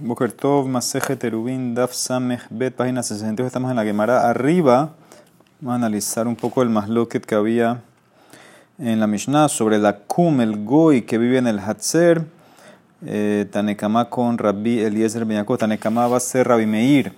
[0.00, 3.48] Boker Tov, Maseje Terubin, Daf Samech Bet, página 62.
[3.48, 4.30] Estamos en la Gemara.
[4.30, 4.92] Arriba,
[5.60, 7.82] vamos a analizar un poco el masloket que había
[8.78, 12.24] en la Mishnah sobre la Kum, el Goy que vive en el Hatzer.
[13.04, 13.50] Eh,
[14.08, 15.58] con Rabbi Eliezer Benyakov.
[15.58, 17.12] Tanekama va a ser Rabbi Meir.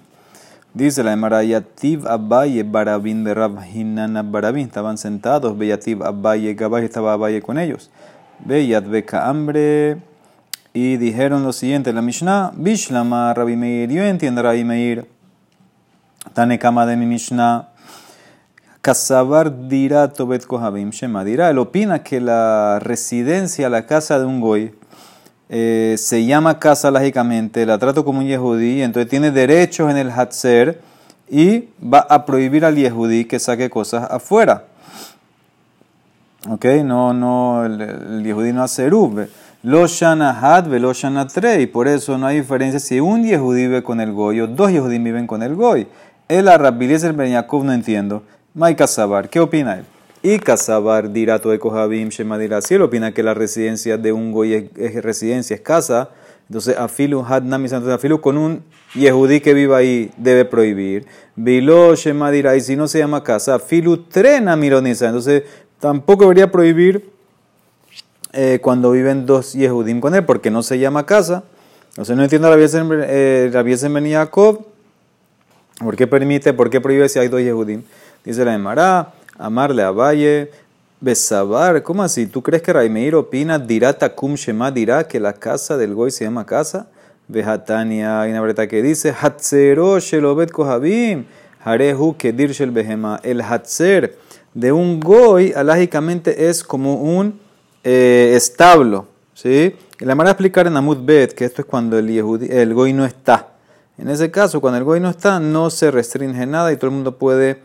[0.73, 4.65] Dice la Gemara, Yativ Abaye Barabin de Barabin.
[4.65, 5.59] Estaban sentados.
[5.59, 7.91] Beyativ Abaye Gabay estaba Abaye con ellos.
[8.39, 9.99] Beyat Beka Hambre
[10.73, 15.07] y dijeron lo siguiente, la Mishnah, Bishlama Rabbi Meir, yo entiendo Rabbi Meir,
[16.33, 17.69] Tanekama de mi Mishnah,
[18.81, 24.41] Kasabar dirá Tobet Kohabim Shema dirá, él opina que la residencia, la casa de un
[24.41, 24.73] goy,
[25.49, 30.11] eh, se llama casa lógicamente, la trato como un yehudí, entonces tiene derechos en el
[30.11, 30.81] Hatzer
[31.29, 34.65] y va a prohibir al yehudí que saque cosas afuera.
[36.49, 39.29] Ok, no, no, el, yehudí no hace rub.
[39.63, 41.67] Lo shana had lo shana trei.
[41.67, 44.99] Por eso no hay diferencia si un yehudí vive con el goy o dos yehudí
[44.99, 45.87] viven con el goy.
[46.29, 48.23] El arabiliz el ben no entiendo.
[48.55, 49.85] Mai Kasabar, ¿qué opina él?
[50.23, 52.63] Y Kasabar dirá todo Kohabim Shema dirá.
[52.63, 56.09] Si él opina que la residencia de un goy es, es residencia, es casa,
[56.49, 58.63] entonces afilu had nami entonces afilu con un
[58.95, 61.05] yehudí que viva ahí debe prohibir.
[61.37, 62.57] Vilo Shema dirá.
[62.57, 65.09] Y si no se llama casa, afilu trena mironiza.
[65.09, 65.43] Entonces
[65.79, 67.20] tampoco debería prohibir
[68.33, 71.43] eh, cuando viven dos Yehudim con él, porque no se llama casa.
[71.91, 72.57] Entonces no entiendo la
[73.63, 74.65] Biesen Ben Yaakov.
[75.79, 77.83] ¿Por qué permite, por qué prohíbe si hay dos Yehudim?
[78.25, 80.51] Dice la Emara, amarle a Valle,
[81.01, 81.83] besabar.
[81.83, 82.27] ¿Cómo así?
[82.27, 86.25] ¿Tú crees que Raimeir opina, dirá takum shema, dirá que la casa del Goy se
[86.25, 86.89] llama casa?
[87.29, 91.25] Vejatania, hay una verdad que dice, hatzero shelobet kohabim,
[91.65, 93.21] harehu kedir shel behema.
[93.23, 94.19] El hatzer
[94.53, 97.41] de un Goy, alágicamente, es como un
[97.85, 99.07] eh, establo.
[99.35, 99.75] ¿sí?
[100.01, 102.75] Y la manera de explicar en Amud Bet que esto es cuando el, Yehudi, el
[102.75, 103.49] Goy no está.
[103.99, 106.95] En ese caso, cuando el Goy no está, no se restringe nada y todo el
[106.95, 107.59] mundo puede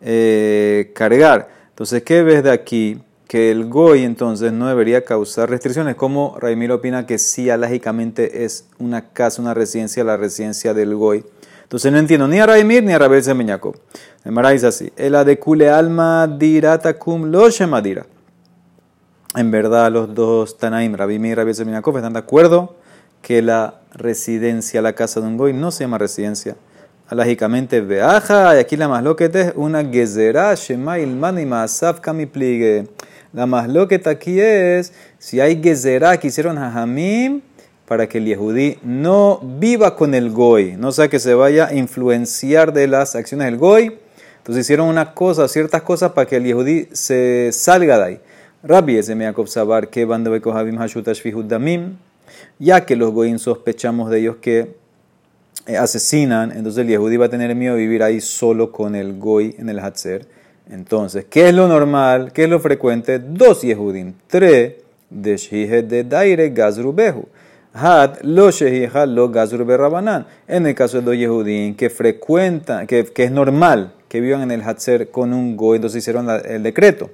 [0.00, 1.48] eh, cargar.
[1.70, 3.02] Entonces, ¿qué ves de aquí?
[3.26, 5.96] Que el Goy entonces no debería causar restricciones.
[5.96, 11.24] Como Raimir opina que sí, alágicamente es una casa, una residencia, la residencia del Goy.
[11.62, 13.74] Entonces no entiendo ni a Raimir ni a Rabel Semeñaco.
[14.24, 18.04] El Mara dice así: El adecule alma diratakum lo shemadira.
[19.36, 22.74] En verdad, los dos Tanaim, Rabbi Meir y Rabbi Seminakov, están de acuerdo
[23.22, 26.56] que la residencia, la casa de un goy, no se llama residencia.
[27.06, 32.88] Alágicamente, veaja, y aquí la masloqueta es una gezerá, shema ilman y maasaf kamipligue.
[33.32, 37.40] La masloqueta aquí es si hay gezerá que hicieron hajamim
[37.86, 41.74] para que el yehudí no viva con el goy, no sea que se vaya a
[41.74, 43.96] influenciar de las acciones del goy.
[44.38, 48.20] Entonces hicieron una cosa, ciertas cosas para que el yehudí se salga de ahí.
[48.62, 49.00] Rabbi
[49.46, 51.22] sabar que Hashutash
[52.58, 54.74] ya que los goyim sospechamos de ellos que
[55.66, 59.18] eh, asesinan, entonces el Yehudi va a tener miedo de vivir ahí solo con el
[59.18, 60.26] goy en el Hatzer.
[60.70, 62.32] Entonces, ¿qué es lo normal?
[62.32, 63.18] ¿Qué es lo frecuente?
[63.18, 64.74] Dos Yehudim, tres
[65.08, 67.28] de de Daire Gazrubehu.
[67.72, 70.26] Had lo Shehija lo Gazrube Rabanan.
[70.46, 74.50] En el caso de dos Yehudim que frecuentan, que, que es normal que vivan en
[74.50, 77.10] el Hatzer con un goy, entonces hicieron el decreto.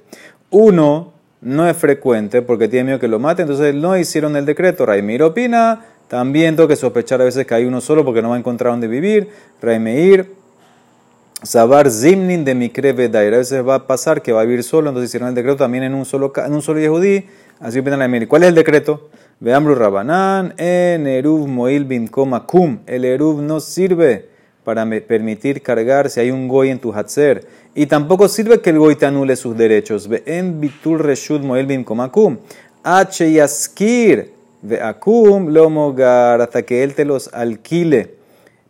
[0.49, 4.85] Uno no es frecuente porque tiene miedo que lo mate, entonces no hicieron el decreto.
[4.85, 8.35] Raimir opina, también tengo que sospechar a veces que hay uno solo porque no va
[8.35, 9.29] a encontrar dónde vivir.
[9.61, 10.33] Raimeir,
[11.43, 15.11] Sabar Zimnin de Dair, a veces va a pasar que va a vivir solo, entonces
[15.11, 17.25] hicieron el decreto también en un solo, en un solo Yehudí,
[17.59, 18.27] así opina Raimir.
[18.27, 19.09] ¿Cuál es el decreto?
[19.39, 22.09] Veamru Rabanán, en Eruv Moil
[22.47, 24.36] Kum, el Eruv no sirve
[24.67, 27.47] para permitir cargar si hay un goy en tu hatzer.
[27.73, 30.09] Y tampoco sirve que el goy te anule sus derechos.
[30.09, 32.37] Ve en bitul reshud moel bim komakum.
[32.83, 38.15] H yaskir ve akum lomogar hasta que él te los alquile.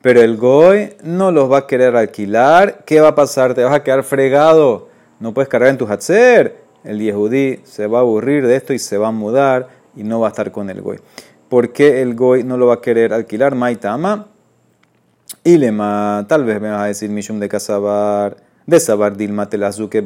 [0.03, 2.83] Pero el goy no los va a querer alquilar.
[2.85, 3.55] ¿Qué va a pasar?
[3.55, 4.89] Te vas a quedar fregado.
[5.19, 6.57] No puedes cargar en tu hatzer.
[6.83, 10.19] El yehudí se va a aburrir de esto y se va a mudar y no
[10.19, 10.99] va a estar con el goy.
[11.49, 13.55] ¿Por qué el goy no lo va a querer alquilar?
[13.55, 14.36] Maitama.
[15.47, 18.35] Y lema, tal vez me vas a decir Mishum de Casabar,
[18.65, 20.03] de Sabar Dilma Telazuke.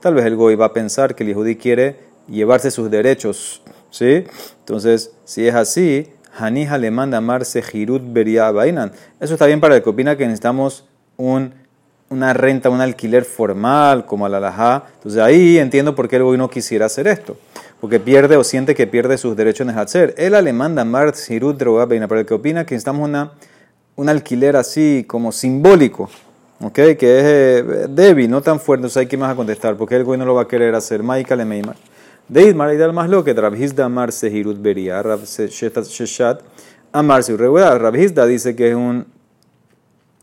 [0.00, 1.96] Tal vez el Goy va a pensar que el Yehudi quiere
[2.28, 3.62] llevarse sus derechos.
[3.88, 4.24] ¿Sí?
[4.58, 6.08] Entonces, si es así,
[6.38, 8.92] Hanija le manda amarse Jirut Beria Bainan.
[9.18, 10.84] Eso está bien para el que opina que necesitamos
[11.16, 11.54] un,
[12.10, 14.84] una renta, un alquiler formal, como al alajá.
[14.96, 17.38] Entonces ahí entiendo por qué el Goy no quisiera hacer esto.
[17.80, 20.14] Porque pierde o siente que pierde sus derechos en el Hatzer.
[20.18, 22.08] Él le manda amar Jirut Bainan.
[22.10, 23.32] Para el que opina que necesitamos una
[23.96, 26.08] un alquiler así como simbólico,
[26.60, 26.74] ¿ok?
[26.74, 30.04] Que es eh, débil, no tan fuerte, entonces hay que más a contestar, porque el
[30.04, 31.02] güey no lo va a querer hacer.
[31.02, 31.44] Maika le
[32.28, 36.40] De Ismar y más lo que Rabhizda Amar Sehirut Beria, Rav Sheshat
[36.92, 37.80] Amarse regular.
[37.80, 39.06] Rabhizda dice que es un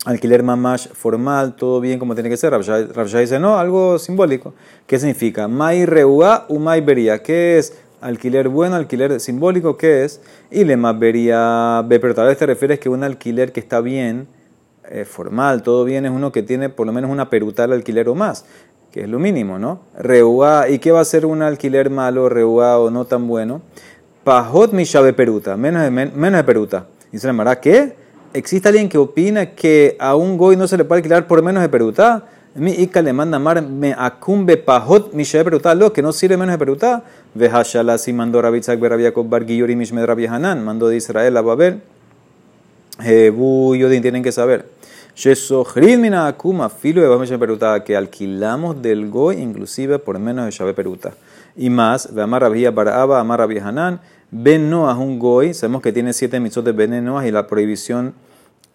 [0.05, 2.51] alquiler mamash formal, todo bien como tiene que ser.
[2.51, 4.53] Rabshah dice no, algo simbólico.
[4.87, 5.47] ¿Qué significa?
[5.47, 7.21] Mai reua umai beria.
[7.21, 9.77] ¿Qué es alquiler bueno, alquiler simbólico?
[9.77, 10.21] ¿Qué es?
[10.51, 14.27] Y le más vería pero tal vez te refieres que un alquiler que está bien,
[14.89, 18.15] eh, formal, todo bien, es uno que tiene por lo menos una perutal alquiler o
[18.15, 18.45] más,
[18.91, 19.79] que es lo mínimo, ¿no?
[19.97, 23.61] Reua, ¿y qué va a ser un alquiler malo, reua o no tan bueno?
[24.23, 24.85] Pajot mi
[25.15, 26.87] peruta, menos de, menos de peruta.
[27.11, 27.95] Dice la Mara, ¿qué?
[28.33, 31.61] ¿Existe alguien que opina que a un goy no se le puede alquilar por menos
[31.61, 32.25] de peruta?
[32.55, 36.53] Mi Ika le manda mar me acumbe pajot mi peruta, lo que no sirve menos
[36.53, 37.03] de peruta.
[37.35, 41.81] Vejashala si mandó Rabitzak Berabiakov Barguillori Mishmed Hanan, mandó de Israel a Babel.
[42.99, 44.69] Jebu tienen que saber.
[45.75, 51.13] Mina akuma filo de peruta, que alquilamos del goy inclusive por menos de Shabe peruta.
[51.55, 53.99] Y más, ve amar Rabia Baraba, amar Rabia Hanan.
[54.31, 58.15] Ben Noah un goy, sabemos que tiene siete mitzvot de Ben y la prohibición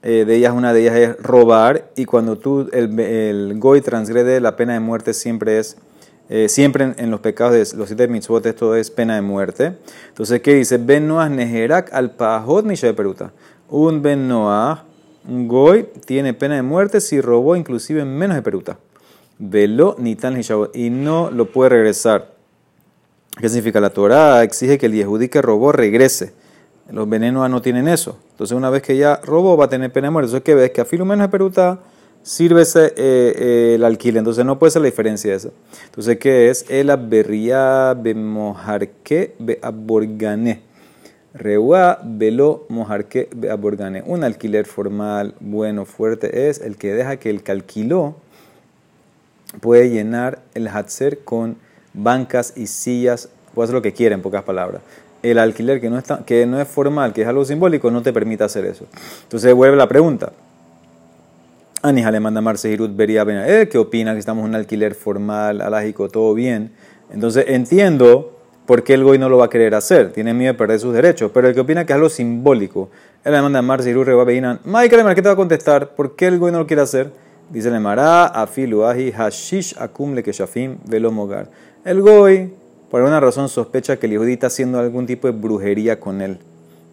[0.03, 4.41] eh, de ellas, una de ellas es robar, y cuando tú, el, el goy transgrede
[4.41, 5.77] la pena de muerte siempre es,
[6.29, 9.79] eh, siempre en, los pecados de los siete mitzvot esto es pena de muerte.
[10.09, 10.77] Entonces, ¿qué dice?
[10.77, 13.33] Ben Noah negerak al pahot de peruta.
[13.71, 14.85] Un Ben Noah,
[15.27, 18.79] un goy, tiene pena de muerte si robó inclusive menos de peruta.
[19.39, 20.41] Velo ni tan
[20.75, 22.35] y no lo puede regresar.
[23.39, 23.81] ¿Qué significa?
[23.81, 26.35] La Torah exige que el Yehudí que robó regrese.
[26.91, 28.19] Los venenos no tienen eso.
[28.33, 30.27] Entonces, una vez que ya robó, va a tener pena de muerte.
[30.27, 30.71] Entonces, ¿qué ves?
[30.73, 31.79] Que a filo menos de peruta
[32.23, 34.19] sirve ese, eh, eh, el alquiler.
[34.19, 35.53] Entonces, no puede ser la diferencia eso.
[35.87, 36.65] Entonces, ¿qué es?
[36.69, 40.63] El aberría bemojarque beaborgané.
[41.35, 44.03] Reua velo mojarque beaborgané.
[44.05, 48.17] Un alquiler formal, bueno, fuerte, es el que deja que el que alquiló
[49.61, 51.57] puede llenar el hatzer con
[51.95, 54.83] bancas y sillas, puede hacer lo que quiera en pocas palabras.
[55.23, 58.13] El alquiler que no, está, que no es formal, que es algo simbólico, no te
[58.13, 58.87] permite hacer eso.
[59.25, 60.33] Entonces vuelve la pregunta.
[61.83, 65.61] Anija le manda Marce Hirut Beria eh, ¿qué opina que estamos en un alquiler formal,
[65.61, 66.73] alágico, todo bien?
[67.11, 68.37] Entonces entiendo
[68.67, 70.93] por qué el goy no lo va a querer hacer, tiene miedo de perder sus
[70.93, 72.91] derechos, pero el que opina que es algo simbólico,
[73.25, 75.95] él le manda Marce Hirut Reba Beinan, Michael, ¿qué te va a contestar?
[75.95, 77.13] ¿Por qué el goy no lo quiere hacer?
[77.51, 81.49] Dice le Mará, Afilu Ahi, Hashish Akum Le Keshafim Velo Mogar.
[81.83, 82.53] El Goy,
[82.91, 86.39] por alguna razón, sospecha que el Yehudí está haciendo algún tipo de brujería con él.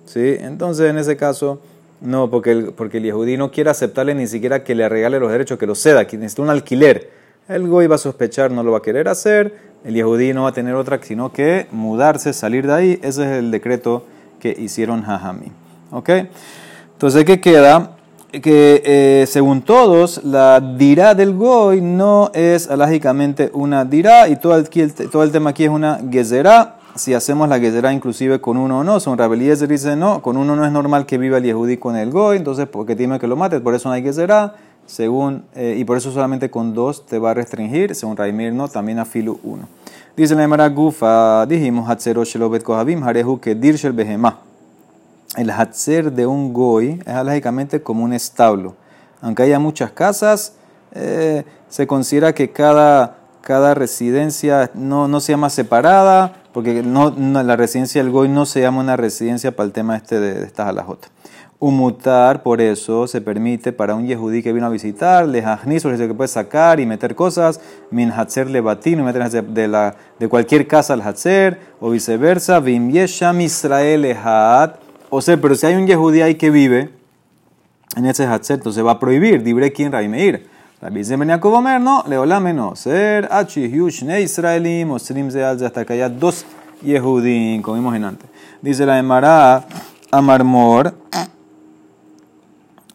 [0.05, 0.37] ¿Sí?
[0.39, 1.59] Entonces, en ese caso,
[2.01, 5.31] no, porque el, porque el Yehudí no quiere aceptarle ni siquiera que le regale los
[5.31, 7.11] derechos, que lo ceda, que necesita un alquiler.
[7.47, 9.55] El Goy va a sospechar, no lo va a querer hacer.
[9.83, 12.99] El Yehudí no va a tener otra, sino que mudarse, salir de ahí.
[13.03, 14.05] Ese es el decreto
[14.39, 15.51] que hicieron Jajami.
[15.91, 16.09] ¿Ok?
[16.93, 17.95] Entonces, ¿qué queda?
[18.41, 24.57] que eh, según todos, la dirá del goy no es alágicamente una dirá y todo
[24.57, 24.67] el,
[25.09, 26.79] todo el tema aquí es una gezerá.
[26.95, 30.55] Si hacemos la gezerá inclusive con uno o no, son Rabeliezer dice no, con uno
[30.55, 33.35] no es normal que viva el yehudí con el goy, entonces porque tiene que lo
[33.35, 34.55] mate, por eso no hay gezerá,
[34.85, 38.69] según, eh, y por eso solamente con dos te va a restringir, según Raimir no,
[38.69, 39.67] también a filu uno.
[40.15, 44.39] Dice la Emara Gufa, dijimos, Hatzero Shelobet Kohabim, Harehu Kedir Shel Behemah
[45.35, 48.75] el hatzer de un goy es lógicamente como un establo.
[49.21, 50.53] Aunque haya muchas casas,
[50.93, 57.55] eh, se considera que cada, cada residencia no, no, se llama separada, porque no, la
[57.55, 61.11] residencia del goy no se llama una residencia para el tema este de, estas alajotas.
[61.59, 66.13] Umutar, por eso, se permite para un yehudí que vino a visitar, le es que
[66.13, 70.93] puede sacar y meter cosas, min hatzer le batin, meter de, la, de cualquier casa
[70.93, 76.21] al hatzer, o viceversa, vim yesham Israel hat o sea, pero si hay un yehudí
[76.21, 76.89] ahí que vive
[77.95, 80.47] en ese Hatzer, entonces va a prohibir, dibre quien Raimeir.
[80.85, 82.75] Rabbi se venía a comer, no, leolame no.
[82.75, 83.67] Ser achi
[84.03, 86.45] ne israelim, osrim zeal, hasta que haya dos
[86.83, 88.29] yehudim, como vimos en antes.
[88.61, 89.65] Dice la Emara
[90.11, 90.93] Amarmor,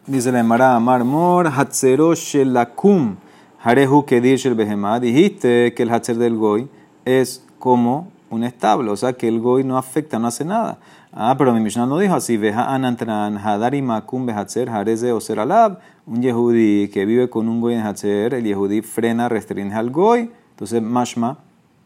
[0.06, 3.16] dice la Emara Amarmor, Hatzero shelakum,
[3.60, 5.00] harehu kedir shel behemah.
[5.00, 6.68] Dijiste que el Hatzer del Goy
[7.04, 10.78] es como un establo, o sea que el Goy no afecta, no hace nada.
[11.12, 12.36] Ah, pero mi Mishnah no dijo así.
[12.36, 15.80] Veja anantran hadari makum behatzer hareze o alab.
[16.06, 20.30] Un yehudi que vive con un goy en hatzer, el yehudi frena, restringe al goy.
[20.50, 21.38] Entonces, mashma,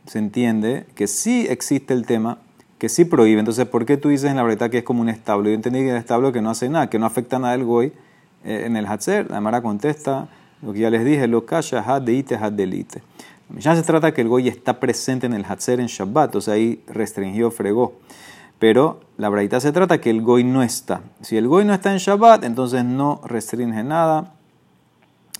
[0.06, 2.38] se entiende que sí existe el tema,
[2.78, 3.38] que sí prohíbe.
[3.38, 5.48] Entonces, ¿por qué tú dices en la verdad que es como un establo?
[5.48, 7.92] Yo entendí que el establo que no hace nada, que no afecta nada al goy
[8.44, 9.30] eh, en el hatzer.
[9.30, 10.28] La Mara contesta
[10.60, 13.02] lo que ya les dije, lo kasha had deite had delite.
[13.58, 16.82] Ya se trata que el goy está presente en el hatzer en Shabbat, o ahí
[16.88, 17.94] restringió, fregó.
[18.64, 21.02] Pero la braita se trata que el goy no está.
[21.20, 24.32] Si el goy no está en Shabbat, entonces no restringe nada,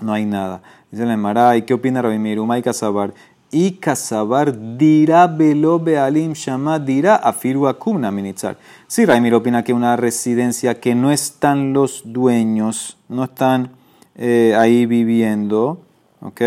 [0.02, 0.60] no hay nada.
[0.90, 3.14] Dice la Emara, ¿y qué opina Rabbi Mirumay Kasabar?
[3.50, 8.58] y casabar dirá velo bealim shama dirá afiru akumna minitzar.
[8.88, 13.70] Sí, Raimir opina que una residencia que no están los dueños, no están
[14.16, 15.80] eh, ahí viviendo,
[16.20, 16.42] ¿ok?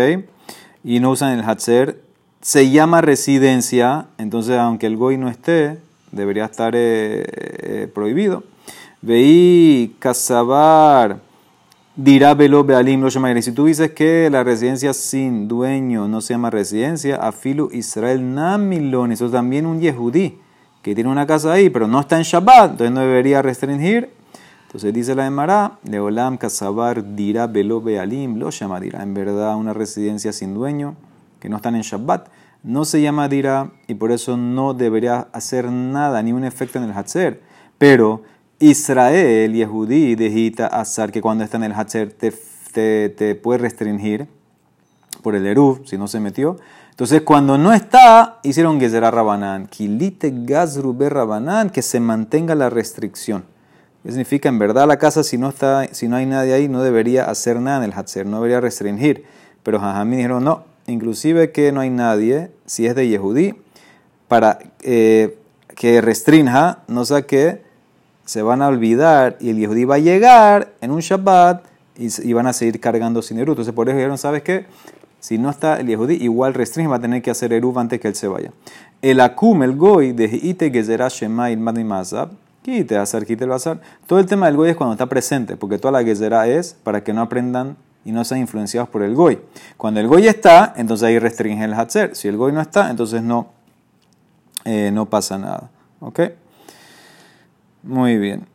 [0.84, 2.04] Y no usan el hatzer,
[2.40, 8.44] se llama residencia, entonces aunque el goy no esté, debería estar eh, eh, prohibido.
[9.00, 11.20] Veí casabar
[11.98, 16.48] dirá velo bealim lo Si tú dices que la residencia sin dueño no se llama
[16.48, 20.38] residencia, afilu Israel namilón, eso es también un yehudí
[20.80, 24.10] que tiene una casa ahí, pero no está en Shabbat, entonces no debería restringir.
[24.66, 28.78] Entonces dice la Emara, Leolam Kasabar dirá velo bealim lo llama.
[28.78, 30.94] En verdad, una residencia sin dueño
[31.40, 32.28] que no están en Shabbat
[32.62, 36.84] no se llama dirá y por eso no debería hacer nada, ni un efecto en
[36.84, 37.40] el Hatzer.
[37.78, 38.22] Pero
[38.58, 42.32] Israel, Yehudí, Dejita, Azar, que cuando está en el Hatzer te,
[43.08, 44.26] te, puede restringir
[45.22, 46.56] por el Eruv, si no se metió.
[46.90, 49.68] Entonces, cuando no está, hicieron Gezerá Rabanán.
[49.68, 53.44] Kilite Gazrube Rabanán, que se mantenga la restricción.
[54.02, 54.48] ¿Qué significa?
[54.48, 57.60] En verdad, la casa, si no, está, si no hay nadie ahí, no debería hacer
[57.60, 59.24] nada en el Hatzer, no debería restringir.
[59.62, 63.54] Pero Jajamí dijeron, no, inclusive que no hay nadie, si es de Yehudí,
[64.26, 65.38] para eh,
[65.74, 67.68] que restrinja, no sé qué
[68.28, 71.64] se van a olvidar y el Yehudí va a llegar en un Shabbat
[71.96, 73.54] y, van a seguir cargando sin Eruv.
[73.54, 74.66] Entonces, por eso dijeron, ¿sabes qué?
[75.18, 78.06] Si no está el Yehudí, igual restringe, va a tener que hacer Eruv antes que
[78.06, 78.52] él se vaya.
[79.00, 82.28] El Akum, el Goy, de Ite Gezerah Shema Ilmad Mazab,
[82.62, 83.80] quite hacer, quite el bazar.
[84.06, 87.02] Todo el tema del Goy es cuando está presente, porque toda la Gezerah es para
[87.02, 87.76] que no aprendan
[88.08, 89.38] y no sean influenciados por el Goy.
[89.76, 92.16] Cuando el Goy está, entonces ahí restringe el Hatzer.
[92.16, 93.48] Si el Goy no está, entonces no,
[94.64, 95.68] eh, no pasa nada.
[96.00, 96.20] ¿Ok?
[97.82, 98.46] Muy bien.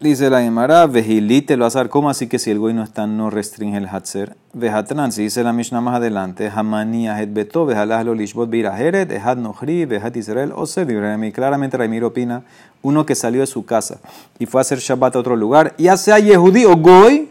[0.00, 3.30] Dice la Gemara, vejilite lo azar, ¿cómo así que si el goy no está, no
[3.30, 4.36] restringe el hatzer?
[4.52, 9.86] Vejatran, si dice la Mishnah más adelante, hamani ahet beto, lo lishbot viraheret, ehat nohri,
[9.86, 10.86] vejat israel, o se
[11.32, 12.44] Claramente Raimir opina,
[12.80, 13.98] uno que salió de su casa
[14.38, 17.27] y fue a hacer Shabbat a otro lugar, ya sea yehudí o goy,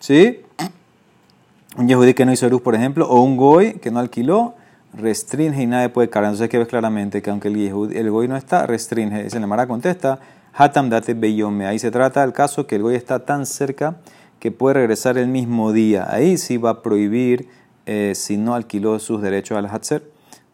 [0.00, 0.40] ¿sí?
[1.76, 4.54] Un yehudí que no hizo luz, por ejemplo, o un goy que no alquiló,
[4.92, 6.30] restringe y nadie puede cargar.
[6.30, 7.56] Entonces, que ves claramente que aunque el,
[7.94, 9.22] el goy no está, restringe.
[9.22, 10.18] Dice, la Mara contesta,
[10.52, 11.66] Hatam date beyome.
[11.66, 13.96] Ahí se trata del caso que el goy está tan cerca
[14.40, 16.06] que puede regresar el mismo día.
[16.10, 17.48] Ahí sí va a prohibir
[17.86, 20.02] eh, si no alquiló sus derechos al Hatzer.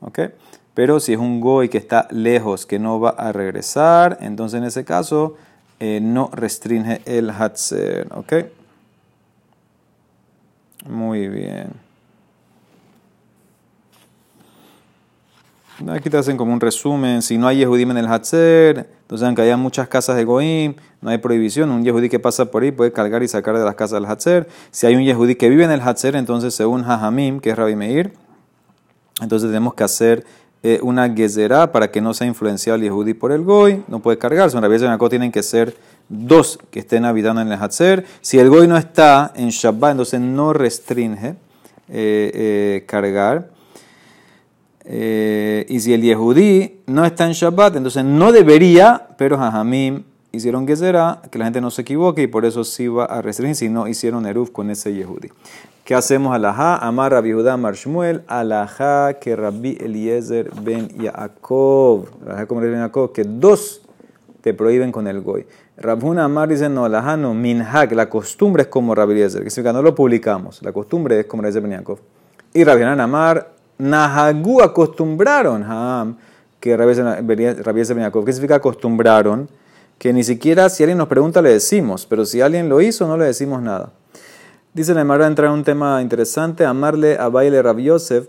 [0.00, 0.30] ¿Okay?
[0.74, 4.64] Pero si es un goy que está lejos, que no va a regresar, entonces en
[4.64, 5.36] ese caso
[5.80, 8.08] eh, no restringe el Hatzer.
[8.14, 8.34] ¿Ok?
[10.88, 11.86] Muy bien.
[15.88, 17.20] Aquí te hacen como un resumen.
[17.20, 21.10] Si no hay Yehudim en el Hatzer, entonces aunque haya muchas casas de Goim, no
[21.10, 21.70] hay prohibición.
[21.70, 24.48] Un Yehudí que pasa por ahí puede cargar y sacar de las casas del Hatzer.
[24.70, 27.76] Si hay un Yehudí que vive en el Hatzer, entonces según Jajamim, que es Rabbi
[27.76, 28.12] Meir,
[29.20, 30.24] entonces tenemos que hacer
[30.62, 33.84] eh, una gezerá para que no sea influenciado el Yehudí por el Goy.
[33.86, 34.56] No puede cargarse.
[34.56, 35.76] En Rabbi Yanakot tienen que ser
[36.08, 38.04] dos que estén habitando en el Hatzer.
[38.20, 41.34] Si el Goy no está en Shabbat, entonces no restringe
[41.88, 43.50] eh, eh, cargar.
[44.84, 50.64] Eh, y si el Yehudí no está en Shabbat, entonces no debería, pero Jajamim hicieron
[50.64, 53.56] que será, que la gente no se equivoque y por eso sí va a restringir
[53.56, 55.30] si no hicieron Eruf con ese Yehudí.
[55.84, 56.34] ¿Qué hacemos?
[56.34, 63.12] Alajá, Amar Rabbi Judá Marshmuel, Alajá que Rabbi Eliezer ben Yaakov, Alajá como ben Yaakov,
[63.12, 63.82] que dos
[64.40, 65.46] te prohíben con el Goy.
[65.78, 69.74] Rabhuna Amar dice, no, Alajá no, Minhak, la costumbre es como Rabbi Eliezer, que significa
[69.74, 71.98] no lo publicamos, la costumbre es como Rabbi Yaakov.
[72.54, 76.16] Y Rabbi Amar, Nahagu acostumbraron,
[76.58, 79.48] que Rabbi Yaakov, ¿qué significa acostumbraron?
[79.98, 83.16] Que ni siquiera si alguien nos pregunta le decimos, pero si alguien lo hizo no
[83.16, 83.92] le decimos nada.
[84.72, 88.28] Dice la Emara entrar en un tema interesante, amarle a baile Rabbi Yosef,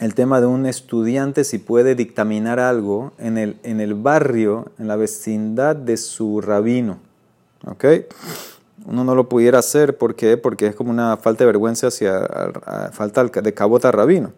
[0.00, 4.88] el tema de un estudiante si puede dictaminar algo en el, en el barrio, en
[4.88, 6.98] la vecindad de su rabino.
[7.66, 7.84] ¿Ok?
[8.86, 9.98] uno no lo pudiera hacer.
[9.98, 10.36] ¿Por qué?
[10.36, 12.26] Porque es como una falta de vergüenza hacia
[12.92, 14.32] falta de cabota rabino.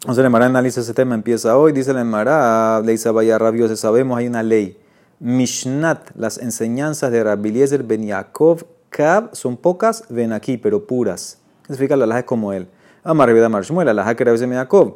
[0.00, 4.18] Entonces el Emara analiza ese tema, empieza hoy, dice el Emara, ley Sabaya Rabiose, sabemos
[4.18, 4.78] hay una ley.
[5.18, 11.38] Mishnat, las enseñanzas de Rabbi Ben Yaakov, Kab, son pocas, ven aquí, pero puras.
[11.62, 12.68] significa la laja como él.
[13.06, 14.94] Amar Rebeda Marshmuel, la Ben Yaakov.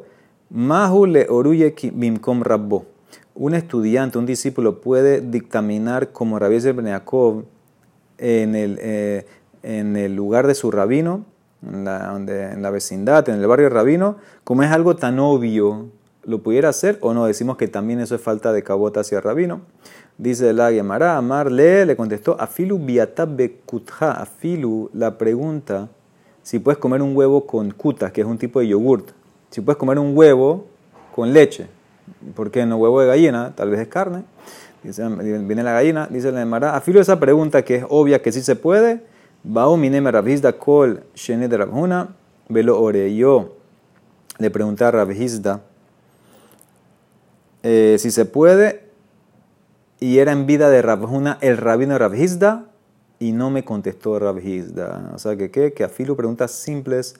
[0.49, 2.87] Mahu le oruye bimkom rabbo.
[3.35, 7.43] Un estudiante, un discípulo puede dictaminar como Rabbi Ben Yaakov
[8.17, 9.27] en el, eh,
[9.61, 11.23] en el lugar de su rabino,
[11.61, 15.89] en la, donde, en la vecindad, en el barrio rabino, como es algo tan obvio,
[16.23, 17.27] ¿lo pudiera hacer o no?
[17.27, 19.61] Decimos que también eso es falta de cabota hacia el rabino.
[20.17, 25.89] Dice la Gemara, Amarle le contestó, Afilu biatab bekutja, Afilu, la pregunta,
[26.49, 29.11] si puedes comer un huevo con kutas, que es un tipo de yogurt,
[29.51, 30.65] si puedes comer un huevo
[31.15, 31.67] con leche,
[32.33, 33.53] ¿por qué no huevo de gallina?
[33.55, 34.23] Tal vez es carne.
[34.81, 38.55] Viene la gallina, dice la Emara, afilo esa pregunta que es obvia que sí se
[38.55, 39.03] puede,
[40.57, 42.07] kol shene de
[42.49, 43.53] velo
[44.39, 45.61] le pregunté a Rabhizda
[47.61, 48.89] eh, si se puede,
[49.99, 52.68] y era en vida de Rabhuna el rabino de Rabhizda,
[53.19, 55.11] y no me contestó Rabhizda.
[55.13, 55.73] O sea que, ¿qué?
[55.73, 57.15] Que afilo preguntas simples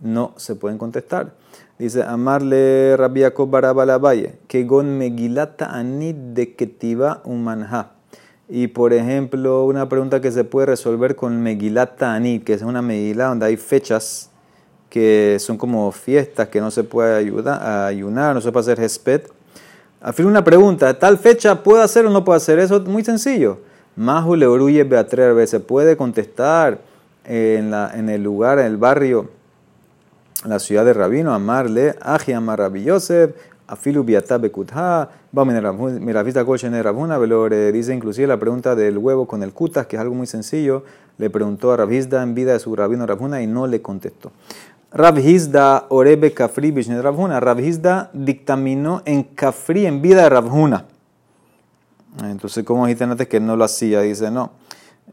[0.00, 1.32] no se pueden contestar.
[1.78, 7.92] Dice, amarle Rabbi Jacob Valle, que gon megilata anid de ketiva umanha.
[8.48, 12.80] Y por ejemplo, una pregunta que se puede resolver con Megilat Ta'anit, que es una
[12.80, 14.30] Megilá donde hay fechas
[14.88, 18.84] que son como fiestas que no se puede ayudar, a ayunar, no se puede hacer
[18.84, 19.22] hesped.
[20.00, 22.60] Al fin una pregunta, ¿tal fecha puede hacer o no puede hacer?
[22.60, 23.58] Eso es muy sencillo.
[23.96, 26.78] Mahu le oruye beatrer, se puede contestar
[27.24, 29.30] en, la, en el lugar, en el barrio,
[30.44, 33.30] en la ciudad de Rabino, amarle, Aji amar Rabbi Yosef,
[33.66, 37.18] afilu biatá bekutha, mira vista de Rabuna,
[37.72, 40.84] dice inclusive la pregunta del huevo con el kutas, que es algo muy sencillo,
[41.18, 44.30] le preguntó a Rabhizda en vida de su rabino Rabuna y no le contestó.
[44.92, 50.84] Rabhizda orebe kafri bishne Rabuna, Rabhizda dictaminó en kafri en vida de Rabuna.
[52.22, 54.00] Entonces, ¿cómo dijiste antes que no lo hacía?
[54.00, 54.52] Dice, no,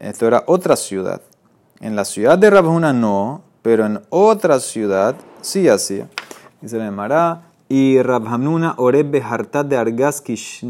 [0.00, 1.20] esto era otra ciudad.
[1.80, 6.08] En la ciudad de Rabuna no, pero en otra ciudad sí hacía.
[6.60, 10.22] Dice la Mará, y Rabhamnuna Oreb Behartat de Argas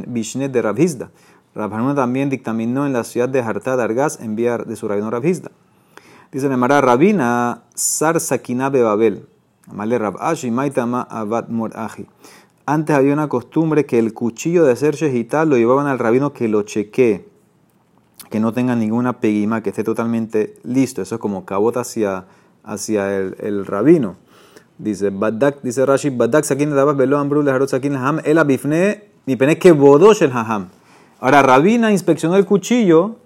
[0.06, 1.10] Bishne de Rabhizda.
[1.54, 5.50] Rabhamnuna también dictaminó en la ciudad de Hartat de Argas enviar de su rabino Rabhizda.
[6.32, 9.28] Dice Nemara Rabina Sar Sakina Babel.
[9.68, 12.06] Amale Rabashi Maitama Abad Moraji.
[12.66, 16.49] Antes había una costumbre que el cuchillo de hacer shehitá lo llevaban al rabino que
[16.49, 17.28] lo chequee,
[18.30, 21.02] que no tenga ninguna peguima, que esté totalmente listo.
[21.02, 22.25] Eso es como cabota hacia,
[22.62, 24.16] hacia el, el rabino.
[24.78, 29.37] Dice, Badak, dice Rashi, Badak sakin dabas velo ambru leharot sakin ham, el abifne mi
[29.37, 30.68] pene que bodosh el haham.
[31.21, 33.16] Ahora, Rabina inspeccionó el cuchillo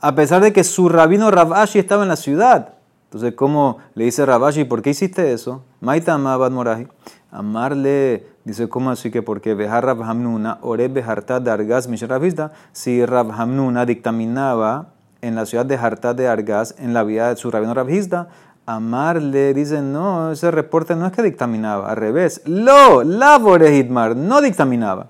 [0.00, 2.74] a pesar de que su rabino Rabashi estaba en la ciudad.
[3.04, 5.64] Entonces, ¿cómo le dice Rabashi, por qué hiciste eso?
[5.80, 6.86] Maita amabad moraji.
[7.30, 13.84] Amarle, dice, ¿cómo así que porque Bejar Rabhamnuna, Ore Bejartad de Argas Misharavista, si Rabhamnuna
[13.84, 14.88] dictaminaba
[15.20, 18.28] en la ciudad de Hartad de Argas, en la vida de su rabino Rabhizda,
[18.64, 22.42] Amarle dice, no, ese reporte no es que dictaminaba, al revés.
[22.46, 25.08] Lo, labore hitmar, no dictaminaba.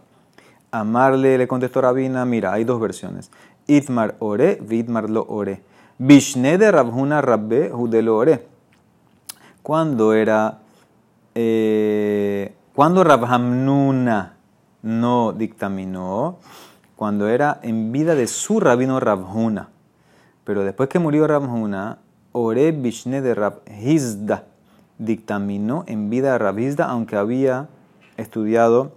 [0.70, 3.31] Amarle le contestó Rabina, mira, hay dos versiones.
[3.66, 5.62] Itmar ore, vidmar lo ore.
[5.98, 8.46] Bishne de Rabhuna Rabbe, lo ore.
[9.62, 10.59] Cuando era,
[11.35, 14.34] eh, cuando Rabhamnuna
[14.82, 16.38] no dictaminó,
[16.94, 19.70] cuando era en vida de su rabino Rabhuna.
[20.44, 21.98] Pero después que murió Rabhuna,
[22.30, 24.44] Ore Bishne de Rabhizda
[24.96, 27.66] dictaminó en vida de Rabhizda, aunque había
[28.16, 28.92] estudiado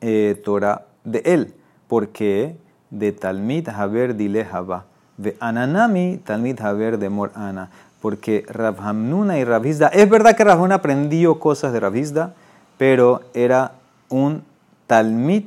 [0.00, 1.54] eh, Torah de él,
[1.88, 2.56] porque
[2.90, 4.84] de Talmid Haber Dilehaba,
[5.16, 7.70] de Ananami Talmid Haber de Morana,
[8.00, 12.34] porque Rabhamnuna y Rabhizda, es verdad que Rabhamnuna aprendió cosas de Rabhizda,
[12.76, 13.72] pero era
[14.08, 14.44] un
[14.86, 15.44] Talmid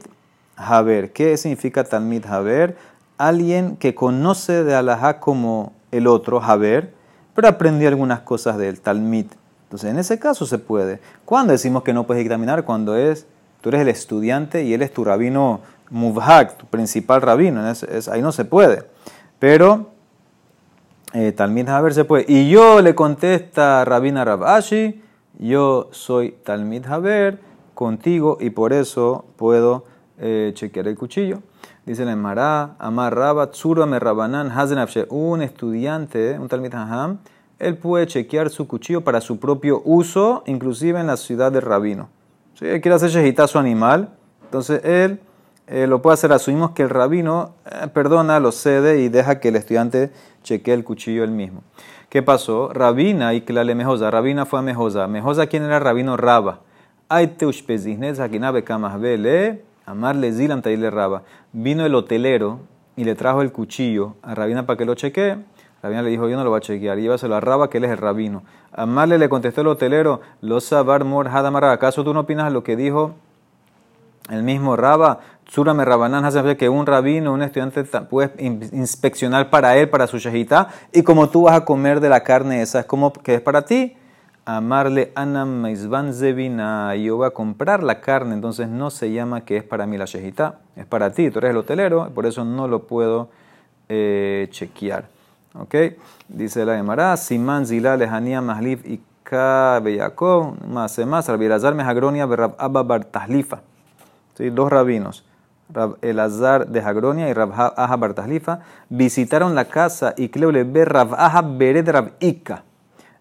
[0.56, 1.14] Haber.
[1.14, 2.78] ¿Qué significa Talmid Haber?
[3.18, 6.94] Alguien que conoce de Alajá como el otro, Javer,
[7.36, 9.26] pero aprendió algunas cosas del Talmud.
[9.64, 11.00] Entonces, en ese caso se puede.
[11.24, 12.66] ¿Cuándo decimos que no puedes examinar?
[12.66, 13.26] Cuando es,
[13.62, 17.62] tú eres el estudiante y él es tu rabino Muvhak, tu principal rabino.
[18.12, 18.84] ahí no se puede.
[19.40, 19.92] Pero
[21.14, 22.26] eh, Talmud Haber se puede.
[22.28, 25.02] Y yo le contesta a Rabina Rabashi,
[25.40, 27.40] yo soy Talmud Haber
[27.74, 29.86] contigo y por eso puedo
[30.20, 31.42] eh, chequear el cuchillo.
[31.86, 34.52] Dice la Emara, Amar Rabat, Surame Rabanan,
[35.10, 37.18] un estudiante, un Talmid Haham,
[37.58, 42.10] él puede chequear su cuchillo para su propio uso, inclusive en la ciudad del rabino.
[42.54, 44.10] Si él quiere hacer shejitá su animal,
[44.44, 45.20] entonces él
[45.72, 46.32] eh, lo puede hacer.
[46.34, 50.12] Asumimos que el rabino eh, perdona, lo cede y deja que el estudiante
[50.44, 51.62] chequee el cuchillo él mismo.
[52.10, 52.72] ¿Qué pasó?
[52.74, 54.12] Rabina y Klale Mejosa.
[54.12, 55.08] Rabina fue a Mejosa.
[55.08, 56.18] Mejosa, ¿quién era rabino?
[56.18, 56.60] Raba.
[57.08, 59.64] Aiteushpeziznet, Sakinabe Kamahbele.
[59.86, 61.24] Amarle Zilam Raba.
[61.54, 62.60] Vino el hotelero
[62.96, 65.38] y le trajo el cuchillo a Rabina para que lo chequee.
[65.82, 67.92] Rabina le dijo, yo no lo voy a chequear, llévaselo a Raba, que él es
[67.92, 68.44] el rabino.
[68.72, 71.28] Amarle le contestó el hotelero, lo sabar mor.
[71.28, 73.16] ¿Acaso tú no opinas lo que dijo
[74.30, 75.20] el mismo Raba?
[75.52, 78.32] Surame Rabanán hace que un rabino, un estudiante puede
[78.72, 82.62] inspeccionar para él, para su shahita, y como tú vas a comer de la carne
[82.62, 83.98] esa, es como que es para ti
[84.46, 89.58] amarle anam maizvan zevina, yo voy a comprar la carne, entonces no se llama que
[89.58, 92.70] es para mí la shejita, es para ti, tú eres el hotelero, por eso no
[92.70, 93.28] lo puedo
[93.90, 95.10] eh, chequear.
[95.60, 95.76] ¿Ok?
[96.30, 99.02] Dice la Gemara, Simán Zilá Lejanía Mahlif y
[99.84, 103.60] Beyakov, más más, Rabbi Elazar Mejagronia Rab Abba Bartahlifa.
[104.36, 104.50] ¿Sí?
[104.50, 105.26] Dos rabinos,
[105.74, 111.14] Rab Elazar de Jagronia y Rab Aha Bartahlifa, visitaron la casa y Cleule be Rab
[111.16, 112.64] Aha Bered Rab Ika,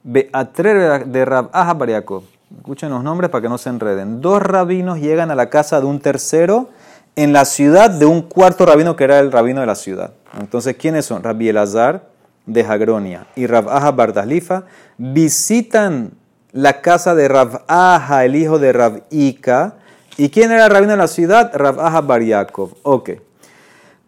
[0.02, 2.24] Beatrer de Rab Aha Bariakov.
[2.56, 4.20] Escuchen los nombres para que no se enreden.
[4.20, 6.68] Dos rabinos llegan a la casa de un tercero
[7.14, 10.12] en la ciudad de un cuarto rabino que era el rabino de la ciudad.
[10.38, 11.22] Entonces, ¿quiénes son?
[11.22, 12.08] Rabbi Elazar
[12.46, 14.64] de Jagronia y Rab Aha Bardalifa
[14.98, 16.12] visitan
[16.52, 19.74] la casa de Rab Aha, el hijo de Rab Ika.
[20.20, 21.50] ¿Y quién era el rabino de la ciudad?
[21.54, 22.20] Rab Aha Bar
[22.82, 23.10] Ok.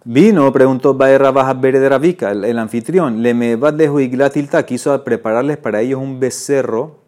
[0.05, 3.23] Vino, preguntó Bae Rab Aha Bere de el, anfitrión.
[3.23, 6.99] Le me de quiso prepararles para ellos un becerro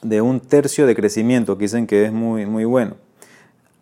[0.00, 2.94] de un tercio de crecimiento, que dicen que es muy, muy bueno.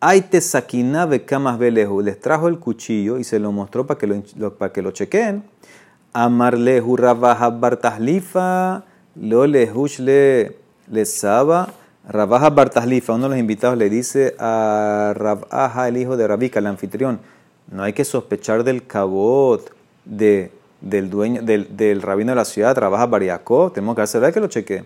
[0.01, 2.01] Aite sakinabe kamas belehu.
[2.01, 5.45] Les trajo el cuchillo y se lo mostró para que lo, para que lo chequeen.
[6.13, 8.83] Amarlehu rabaja bartahlifa,
[9.15, 10.57] lo lehush le,
[10.91, 11.69] le saba.
[12.09, 16.67] Rabaja bartahlifa, uno de los invitados le dice a Rabaja, el hijo de Rabika, el
[16.67, 17.21] anfitrión,
[17.71, 19.73] no hay que sospechar del cabot
[20.05, 24.41] de, del dueño, del, del rabino de la ciudad, trabaja Bariacó, tenemos que hacer que
[24.41, 24.85] lo chequee.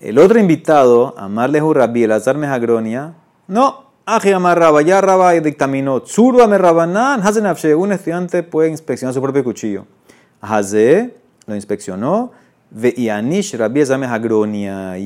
[0.00, 3.14] El otro invitado, Amarle Rabbi, el azar Mejagronia,
[3.48, 9.20] no, Aji Amarraba, ya Raba y dictaminó, Tzuru Amerrabanan, Hazen un estudiante puede inspeccionar su
[9.20, 9.84] propio cuchillo.
[10.40, 11.16] Haze
[11.46, 12.32] lo inspeccionó,
[12.70, 13.10] y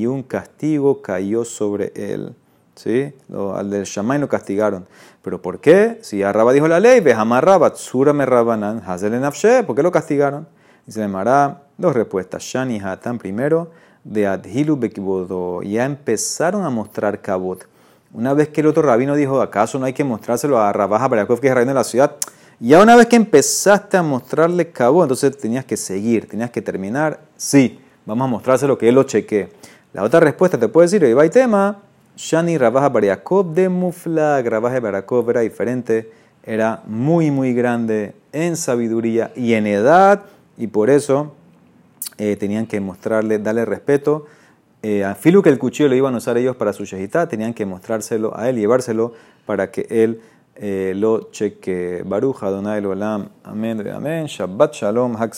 [0.06, 2.34] un castigo cayó sobre él.
[2.74, 3.12] ¿Sí?
[3.54, 4.86] Al del Shamay lo castigaron.
[5.22, 5.98] ¿Pero por qué?
[6.00, 9.20] Si Arraba dijo la ley, ve Hamarraba, Tzura Merrabanan, Hazel
[9.66, 10.48] ¿por qué lo castigaron?
[10.86, 12.42] Dice Mará, dos respuestas.
[12.42, 13.70] Shani Hatan primero,
[14.02, 15.62] de Adhilu Bekibodo.
[15.62, 17.66] Ya empezaron a mostrar Kabot.
[18.12, 21.40] Una vez que el otro rabino dijo, ¿acaso no hay que mostrárselo a Rabaja Barakov,
[21.40, 22.16] que es el rabino de la ciudad?
[22.62, 27.20] Ya una vez que empezaste a mostrarle cabo, entonces tenías que seguir, tenías que terminar.
[27.34, 29.48] Sí, vamos a mostrárselo que él lo chequee.
[29.94, 31.78] La otra respuesta te puede decir, hay tema,
[32.18, 39.32] Shani Rabaja Bariakov de Mufla, Rabaja Barakov era diferente, era muy, muy grande en sabiduría
[39.34, 40.24] y en edad,
[40.58, 41.32] y por eso
[42.18, 44.26] eh, tenían que mostrarle, darle respeto.
[44.82, 47.54] Eh, a Filu que el cuchillo lo iban a usar ellos para su shejitá, tenían
[47.54, 49.14] que mostrárselo a él, llevárselo
[49.46, 50.20] para que él
[50.60, 52.02] lo cheque.
[52.04, 53.28] Baruja, Adonai Olam.
[53.44, 54.26] Amén, amén.
[54.26, 55.34] Shabbat Shalom, Hak